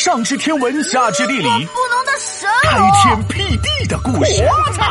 [0.00, 4.42] 上知天文，下知地理，不能的神开天辟地的故事。
[4.44, 4.82] 我 操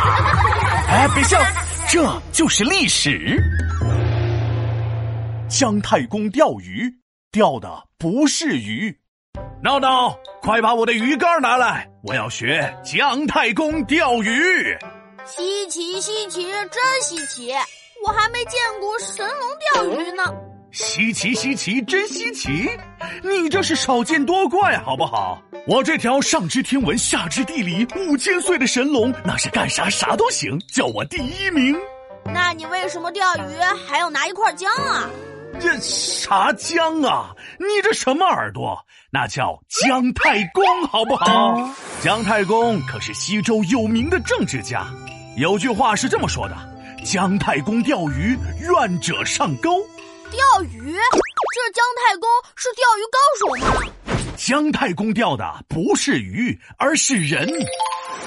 [0.88, 1.42] 哎，别笑，
[1.90, 3.42] 这就是历史。
[5.50, 6.94] 姜太公钓鱼，
[7.32, 8.96] 钓的不是鱼。
[9.64, 14.78] 闹闹，快把我的鱼竿拿来，我要学姜太公钓鱼。
[15.26, 17.52] 稀奇稀奇，真稀奇！
[18.06, 20.24] 我还没见过神龙钓鱼呢。
[20.72, 22.70] 稀奇稀奇，真稀奇！
[23.24, 25.42] 你这是少见多怪，好不好？
[25.66, 31.76] 我这条上知天文下知地理五千岁的神龙，那是干啥啥都行，叫我第一名。
[32.26, 33.42] 那你为什么钓鱼
[33.88, 35.10] 还要拿一块姜啊？
[35.60, 37.34] 这啥姜啊？
[37.58, 38.78] 你这什么耳朵？
[39.12, 41.68] 那叫姜太公，好不好？
[42.02, 44.86] 姜太公可是西周有名的政治家。
[45.36, 46.56] 有句话是这么说的
[47.04, 49.84] ：“姜太公钓鱼，愿者上钩。”
[50.32, 50.94] 钓鱼？
[51.56, 53.94] 这姜太公是钓鱼高手吗？
[54.38, 57.48] 姜太公钓的不是鱼，而是人。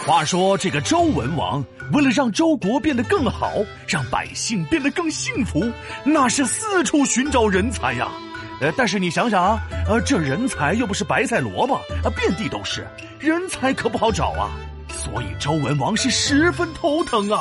[0.04, 3.52] 话说这个周文王，为了让周国变得更好，
[3.86, 5.64] 让百姓变得更幸福，
[6.04, 8.10] 那是四处寻找人才呀。
[8.60, 11.74] 呃，但是你想想啊，呃，这人才又不是白菜萝卜，
[12.04, 12.86] 啊，遍地都是，
[13.18, 14.50] 人才可不好找啊。
[14.88, 17.40] 所以周文王是十分头疼啊。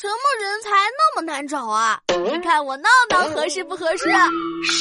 [0.00, 2.00] 什么人才那么难找啊？
[2.06, 4.08] 你看我闹闹合适不合适？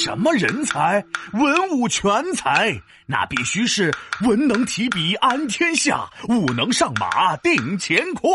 [0.03, 1.03] 什么人才？
[1.33, 3.91] 文武全才，那必须是
[4.27, 8.31] 文能提笔安天下，武能上马定乾坤。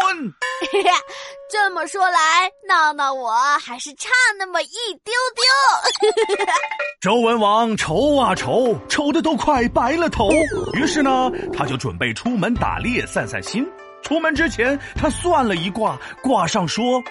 [1.48, 6.44] 这么说来，闹闹我还是差那么一丢丢。
[7.00, 10.30] 周文王愁啊愁，愁的都快白了头。
[10.72, 13.64] 于是呢，他就准备出门打猎散散心。
[14.02, 17.02] 出门之前，他算了一卦，卦上说，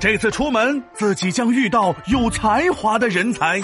[0.00, 3.60] 这次出门自己将遇到有才华的人才。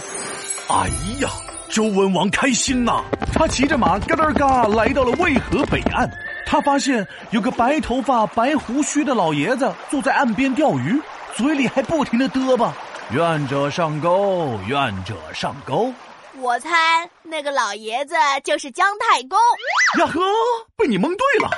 [0.69, 0.89] 哎
[1.21, 1.31] 呀，
[1.71, 3.03] 周文王开心呐！
[3.33, 6.11] 他骑着马嘎噔嘎来到了渭河北岸，
[6.47, 11.01] 他发现有个白头发、白胡须的老爷子坐在岸边钓鱼，
[11.35, 12.75] 嘴里还不停的嘚吧
[13.13, 15.93] ：“愿者上钩，愿者上钩。”
[16.41, 19.39] 我猜那个老爷子就是姜太公。
[19.99, 20.21] 呀呵，
[20.77, 21.51] 被你蒙对了。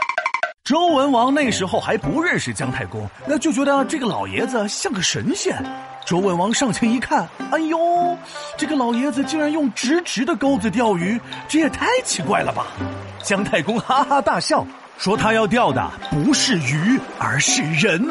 [0.66, 5.56] 周文王那时候还不认识姜太公，那就觉得这个老爷子像个神仙。
[6.04, 8.18] 周文王上前一看，哎呦，
[8.56, 12.66] 这个老爷子竟然用直直的钩子钓鱼，这也太奇怪了吧！
[13.22, 14.66] 姜太公哈哈大笑，
[14.98, 18.04] 说他要钓的不是鱼，而是人。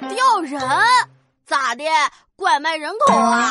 [0.00, 0.58] 钓人？
[1.44, 1.84] 咋的？
[2.34, 3.50] 拐卖人口啊？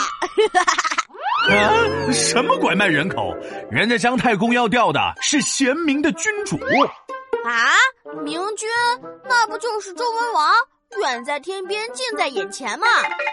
[1.53, 1.69] 啊？
[2.11, 3.31] 什么拐卖人口？
[3.69, 6.59] 人家姜太公要钓的是贤明的君主。
[7.45, 7.71] 啊，
[8.23, 8.67] 明君，
[9.27, 10.53] 那不就是周文王？
[11.01, 12.87] 远在天边，近在眼前嘛。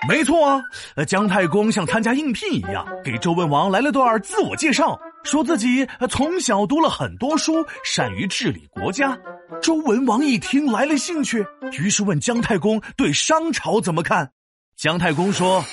[0.09, 0.63] 没错啊，
[1.07, 9.19] 姜太公像参加应聘一样，给周文王来了段自我介绍，说自己从小读了很多书，善于治理国家。
[9.63, 11.47] 周文王一听来了兴趣，
[11.79, 14.31] 于是问姜太公对商朝怎么看。
[14.77, 15.65] 姜太公说。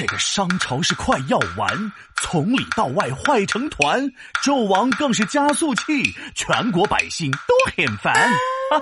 [0.00, 4.02] 这个商朝是快要完，从里到外坏成团，
[4.42, 6.02] 纣王更是加速器，
[6.34, 8.14] 全国百姓都很烦。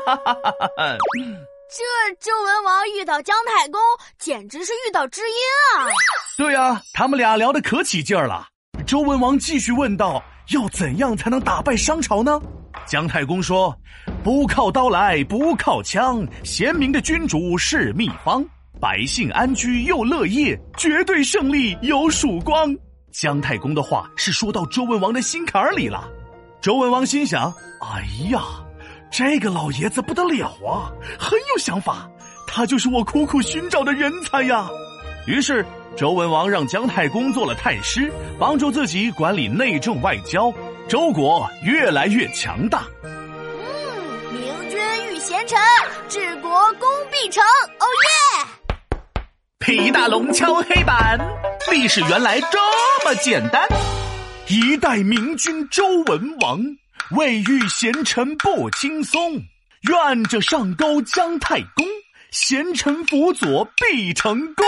[1.74, 3.80] 这周文王遇到姜太公，
[4.16, 5.36] 简直是遇到知音
[5.76, 5.90] 啊！
[6.38, 8.46] 对呀，他们俩聊得可起劲儿了。
[8.86, 10.22] 周文王继续问道
[10.54, 12.40] ：“要怎样才能打败商朝呢？”
[12.86, 13.76] 姜太公说
[14.22, 18.48] ：“不靠刀来，不靠枪，贤明的君主是秘方。”
[18.80, 22.74] 百姓安居又乐业，绝对胜利有曙光。
[23.10, 26.08] 姜太公的话是说到周文王的心坎里了。
[26.60, 28.40] 周文王心想：哎呀，
[29.10, 32.08] 这个老爷子不得了啊，很有想法。
[32.46, 34.68] 他就是我苦苦寻找的人才呀。
[35.26, 35.64] 于是
[35.96, 40.52] 周文王让姜太公做了太师，帮助自己管理内政外交，
[40.88, 42.84] 周国越来越强大。
[43.02, 43.10] 嗯，
[44.32, 44.78] 明君
[45.10, 45.58] 遇贤臣，
[46.08, 47.42] 治国功必成。
[47.44, 48.57] 哦耶！
[49.58, 51.18] 皮大龙敲黑板，
[51.70, 52.58] 历史原来这
[53.04, 53.66] 么简单。
[54.46, 56.62] 一代明君周文王，
[57.10, 59.32] 未遇贤臣不轻松。
[59.82, 61.84] 愿者上钩姜太公，
[62.30, 64.64] 贤臣辅佐必成功。